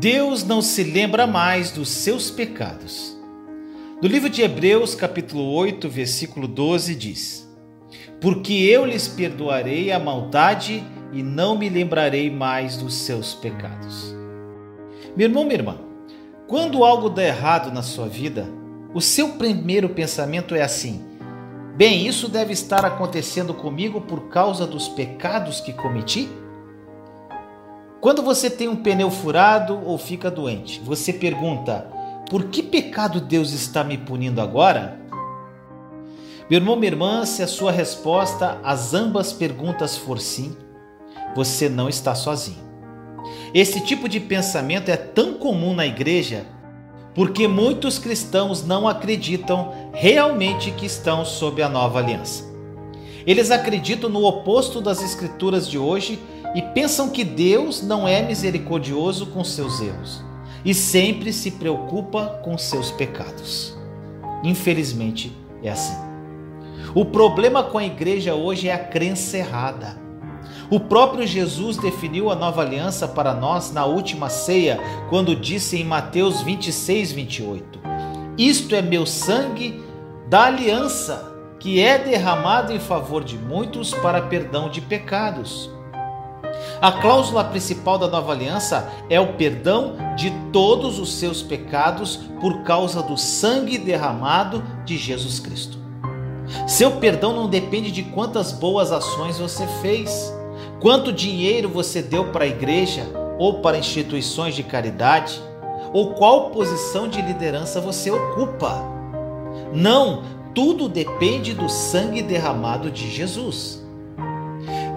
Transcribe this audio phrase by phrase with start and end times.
[0.00, 3.18] Deus não se lembra mais dos seus pecados.
[4.00, 7.48] No livro de Hebreus, capítulo 8, versículo 12, diz:
[8.20, 14.14] Porque eu lhes perdoarei a maldade e não me lembrarei mais dos seus pecados.
[15.16, 15.78] Meu irmão, minha irmã,
[16.46, 18.46] quando algo dá errado na sua vida,
[18.94, 21.04] o seu primeiro pensamento é assim:
[21.78, 26.28] bem, isso deve estar acontecendo comigo por causa dos pecados que cometi?
[28.00, 31.88] Quando você tem um pneu furado ou fica doente, você pergunta:
[32.28, 35.00] por que pecado Deus está me punindo agora?
[36.50, 40.56] Meu irmão, minha irmã, se a sua resposta às ambas perguntas for sim,
[41.36, 42.66] você não está sozinho.
[43.54, 46.44] Esse tipo de pensamento é tão comum na igreja
[47.14, 52.44] porque muitos cristãos não acreditam realmente que estão sob a nova aliança.
[53.26, 56.18] Eles acreditam no oposto das escrituras de hoje
[56.54, 60.22] e pensam que Deus não é misericordioso com seus erros
[60.64, 63.76] e sempre se preocupa com seus pecados.
[64.42, 65.96] Infelizmente é assim.
[66.94, 70.07] O problema com a igreja hoje é a crença errada.
[70.70, 75.84] O próprio Jesus definiu a nova aliança para nós na última ceia, quando disse em
[75.84, 77.80] Mateus 26, 28:
[78.36, 79.82] Isto é meu sangue
[80.28, 85.70] da aliança, que é derramado em favor de muitos para perdão de pecados.
[86.82, 92.62] A cláusula principal da nova aliança é o perdão de todos os seus pecados por
[92.62, 95.78] causa do sangue derramado de Jesus Cristo.
[96.66, 100.32] Seu perdão não depende de quantas boas ações você fez,
[100.80, 103.06] quanto dinheiro você deu para a igreja
[103.38, 105.40] ou para instituições de caridade,
[105.92, 108.82] ou qual posição de liderança você ocupa.
[109.72, 110.22] Não,
[110.54, 113.82] tudo depende do sangue derramado de Jesus.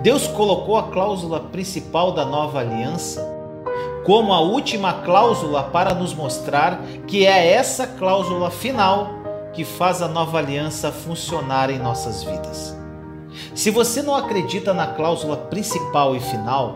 [0.01, 3.29] Deus colocou a cláusula principal da nova aliança
[4.03, 9.09] como a última cláusula para nos mostrar que é essa cláusula final
[9.53, 12.80] que faz a nova aliança funcionar em nossas vidas.
[13.55, 16.75] Se você não acredita na cláusula principal e final,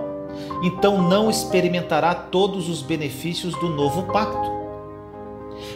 [0.64, 4.56] então não experimentará todos os benefícios do novo pacto.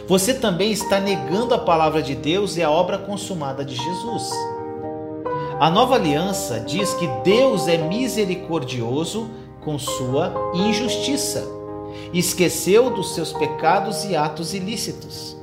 [0.06, 4.30] Você também está negando a palavra de Deus e a obra consumada de Jesus.
[5.58, 9.30] A nova aliança diz que Deus é misericordioso
[9.62, 11.46] com sua injustiça.
[12.12, 15.36] Esqueceu dos seus pecados e atos ilícitos.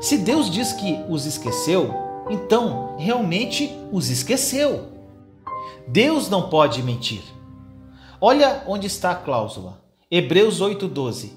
[0.00, 4.88] Se Deus diz que os esqueceu, então realmente os esqueceu.
[5.86, 7.22] Deus não pode mentir.
[8.20, 9.82] Olha onde está a cláusula.
[10.10, 11.32] Hebreus 8:12.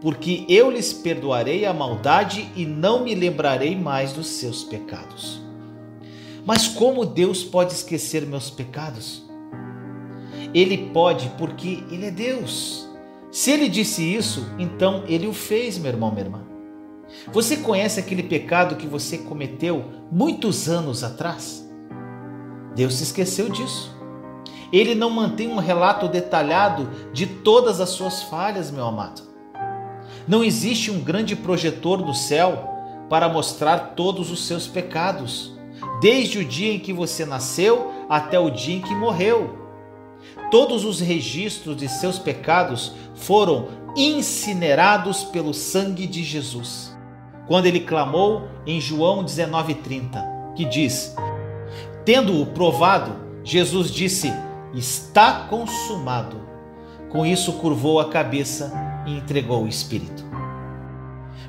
[0.00, 5.40] Porque eu lhes perdoarei a maldade e não me lembrarei mais dos seus pecados.
[6.44, 9.24] Mas como Deus pode esquecer meus pecados?
[10.54, 12.88] Ele pode porque Ele é Deus.
[13.32, 16.55] Se Ele disse isso, então Ele o fez, meu irmão, minha irmã.
[17.32, 21.66] Você conhece aquele pecado que você cometeu muitos anos atrás?
[22.74, 23.94] Deus se esqueceu disso.
[24.72, 29.22] Ele não mantém um relato detalhado de todas as suas falhas, meu amado.
[30.26, 32.74] Não existe um grande projetor do céu
[33.08, 35.54] para mostrar todos os seus pecados
[36.00, 39.66] desde o dia em que você nasceu até o dia em que morreu.
[40.50, 46.95] Todos os registros de seus pecados foram incinerados pelo sangue de Jesus.
[47.46, 51.14] Quando ele clamou em João 19:30, que diz:
[52.04, 53.12] Tendo-o provado,
[53.44, 54.32] Jesus disse:
[54.74, 56.44] Está consumado.
[57.08, 58.72] Com isso curvou a cabeça
[59.06, 60.24] e entregou o espírito.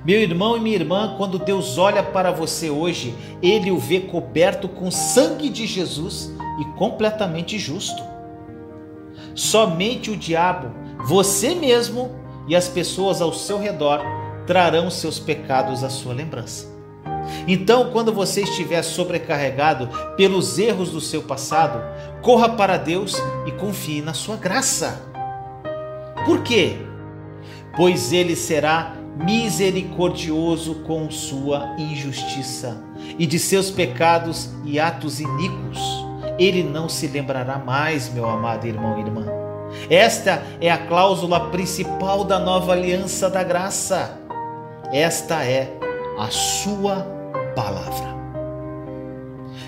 [0.05, 4.69] Meu irmão e minha irmã, quando Deus olha para você hoje, ele o vê coberto
[4.69, 6.31] com sangue de Jesus
[6.61, 8.01] e completamente justo.
[9.33, 10.69] Somente o diabo,
[11.05, 12.11] você mesmo
[12.47, 14.01] e as pessoas ao seu redor
[14.47, 16.75] trarão seus pecados à sua lembrança.
[17.47, 21.79] Então, quando você estiver sobrecarregado pelos erros do seu passado,
[22.21, 25.01] corra para Deus e confie na sua graça.
[26.25, 26.77] Por quê?
[27.75, 32.81] Pois ele será misericordioso com sua injustiça,
[33.19, 36.07] e de seus pecados e atos iníquos
[36.37, 39.25] ele não se lembrará mais, meu amado irmão e irmã.
[39.89, 44.16] Esta é a cláusula principal da nova aliança da graça.
[44.91, 45.77] Esta é
[46.17, 47.01] a sua
[47.53, 48.15] palavra.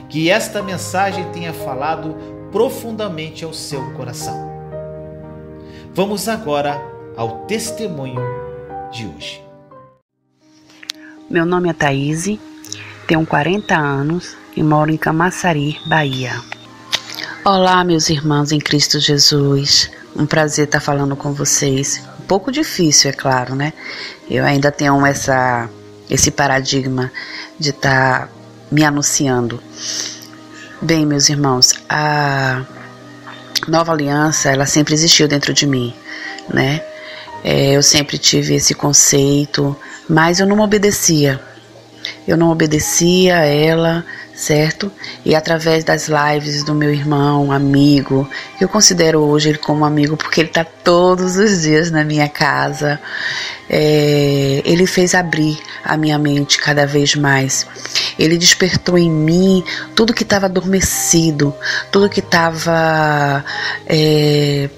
[0.07, 2.15] Que esta mensagem tenha falado
[2.53, 4.49] profundamente ao seu coração.
[5.93, 6.81] Vamos agora
[7.17, 8.21] ao testemunho
[8.91, 9.43] de hoje.
[11.29, 12.39] Meu nome é Thaís,
[13.05, 16.41] tenho 40 anos e moro em Camaçari, Bahia.
[17.43, 19.91] Olá, meus irmãos em Cristo Jesus.
[20.15, 22.01] Um prazer estar falando com vocês.
[22.29, 23.73] Pouco difícil, é claro, né?
[24.29, 25.67] Eu ainda tenho essa,
[26.07, 27.11] esse paradigma
[27.57, 28.29] de estar
[28.71, 29.59] me anunciando.
[30.79, 32.63] Bem, meus irmãos, a
[33.67, 35.91] nova aliança, ela sempre existiu dentro de mim,
[36.53, 36.83] né?
[37.43, 39.75] É, eu sempre tive esse conceito,
[40.07, 41.41] mas eu não obedecia.
[42.27, 44.05] Eu não obedecia a ela,
[44.39, 44.89] certo?
[45.25, 48.27] E através das lives do meu irmão, amigo,
[48.59, 52.97] eu considero hoje ele como amigo porque ele está todos os dias na minha casa.
[53.69, 57.67] É, ele fez abrir a minha mente cada vez mais.
[58.17, 59.61] Ele despertou em mim
[59.93, 61.53] tudo que estava adormecido,
[61.91, 63.43] tudo que estava
[63.85, 64.69] é,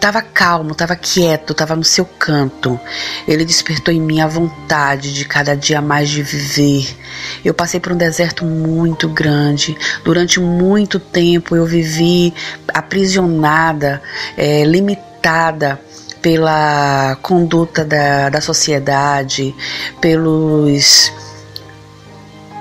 [0.00, 2.80] Tava calmo, tava quieto, tava no seu canto.
[3.28, 6.96] Ele despertou em mim a vontade de cada dia mais de viver.
[7.44, 9.76] Eu passei por um deserto muito grande.
[10.02, 12.32] Durante muito tempo eu vivi
[12.72, 14.02] aprisionada,
[14.38, 15.78] é, limitada
[16.22, 19.54] pela conduta da, da sociedade,
[20.00, 21.12] pelos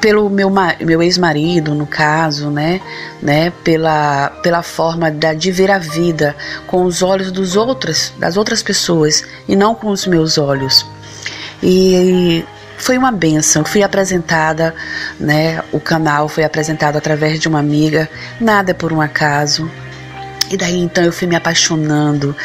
[0.02, 0.50] pelo meu,
[0.80, 2.82] meu ex-marido, no caso, né,
[3.22, 6.36] né, pela, pela forma da, de ver a vida
[6.68, 10.86] com os olhos dos outros, das outras pessoas e não com os meus olhos.
[11.62, 12.46] E
[12.78, 13.66] foi uma benção.
[13.66, 14.74] Fui apresentada,
[15.20, 18.10] né, o canal foi apresentado através de uma amiga,
[18.40, 19.70] nada é por um acaso.
[20.52, 22.36] E daí então eu fui me apaixonando,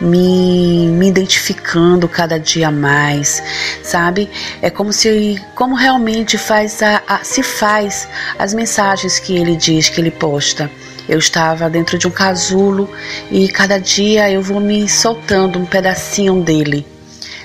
[0.00, 3.42] me, me identificando cada dia mais,
[3.82, 4.30] sabe?
[4.62, 8.08] É como se como realmente faz a, a, se faz
[8.38, 10.70] as mensagens que ele diz, que ele posta.
[11.06, 12.88] Eu estava dentro de um casulo
[13.30, 16.86] e cada dia eu vou me soltando um pedacinho dele.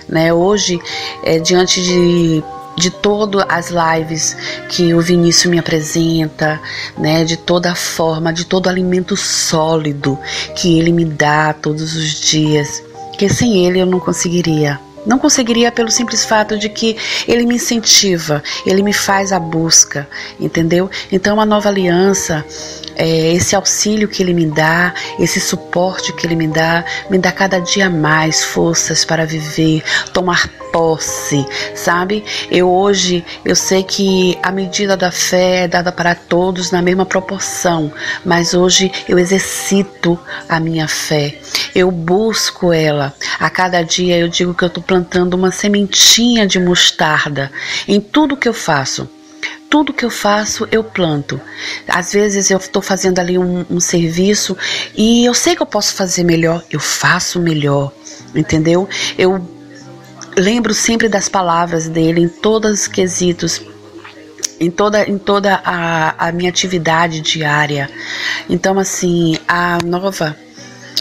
[0.07, 0.31] Né?
[0.31, 0.79] Hoje,
[1.23, 2.43] é, diante de
[2.77, 4.35] de todas as lives
[4.69, 6.59] que o Vinícius me apresenta,
[6.97, 10.19] né, de toda a forma, de todo o alimento sólido
[10.55, 12.83] que ele me dá todos os dias,
[13.17, 14.79] que sem ele eu não conseguiria.
[15.05, 20.07] Não conseguiria pelo simples fato de que ele me incentiva, ele me faz a busca,
[20.39, 20.89] entendeu?
[21.11, 22.43] Então a nova aliança,
[22.95, 27.31] é, esse auxílio que ele me dá, esse suporte que ele me dá, me dá
[27.31, 29.83] cada dia mais forças para viver,
[30.13, 32.23] tomar posse, sabe?
[32.51, 37.05] Eu hoje, eu sei que a medida da fé é dada para todos na mesma
[37.05, 37.91] proporção,
[38.25, 40.19] mas hoje eu exercito
[40.49, 41.39] a minha fé.
[41.73, 43.13] Eu busco ela.
[43.39, 47.51] A cada dia eu digo que eu estou plantando uma sementinha de mostarda
[47.87, 49.09] em tudo que eu faço
[49.69, 51.39] tudo que eu faço eu planto.
[51.87, 54.57] Às vezes eu estou fazendo ali um, um, serviço
[54.95, 57.91] e eu sei que eu posso fazer melhor, eu faço melhor,
[58.33, 58.87] entendeu?
[59.17, 59.47] Eu
[60.37, 63.61] lembro sempre das palavras dele em todos os quesitos
[64.59, 67.89] em toda, em toda a, a minha atividade diária.
[68.49, 70.35] Então, assim, a nova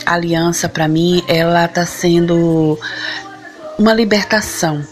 [0.05, 2.79] aliança para mim, ela está sendo
[3.79, 4.85] uma libertação.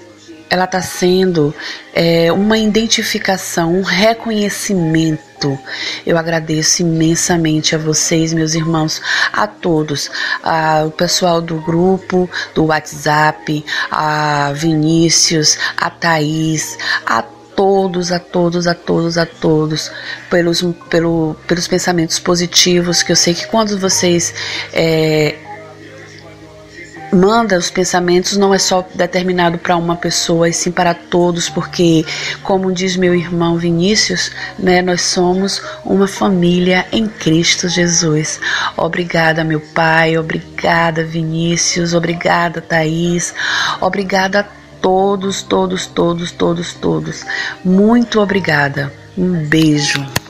[0.52, 1.54] Ela está sendo
[1.94, 5.58] é, uma identificação, um reconhecimento.
[6.04, 9.00] Eu agradeço imensamente a vocês, meus irmãos,
[9.32, 10.10] a todos,
[10.42, 16.76] a, o pessoal do grupo, do WhatsApp, a Vinícius, a Thaís,
[17.06, 17.22] a
[17.56, 19.90] todos, a todos, a todos, a todos,
[20.28, 24.34] pelos, pelo, pelos pensamentos positivos, que eu sei que quando vocês
[24.74, 25.36] é,
[27.12, 32.04] manda os pensamentos não é só determinado para uma pessoa, e sim para todos, porque,
[32.42, 38.40] como diz meu irmão Vinícius, né, nós somos uma família em Cristo Jesus.
[38.76, 43.34] Obrigada, meu pai, obrigada, Vinícius, obrigada, Thaís,
[43.80, 44.44] obrigada a
[44.80, 47.24] todos, todos, todos, todos, todos.
[47.64, 48.92] Muito obrigada.
[49.16, 50.21] Um beijo.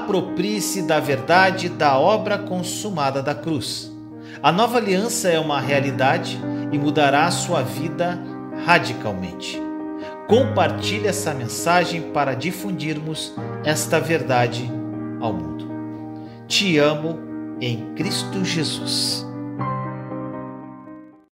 [0.00, 3.92] Aproprie-se da verdade da obra consumada da cruz.
[4.42, 6.40] A nova aliança é uma realidade
[6.72, 8.18] e mudará sua vida
[8.64, 9.60] radicalmente.
[10.26, 14.70] Compartilhe essa mensagem para difundirmos esta verdade
[15.20, 15.70] ao mundo.
[16.48, 17.18] Te amo
[17.60, 19.29] em Cristo Jesus.